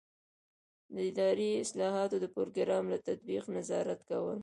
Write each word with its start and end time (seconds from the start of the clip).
د 0.93 0.95
اداري 1.09 1.49
اصلاحاتو 1.63 2.15
د 2.21 2.25
پروګرام 2.35 2.83
له 2.93 2.97
تطبیق 3.07 3.43
نظارت 3.57 3.99
کول. 4.09 4.39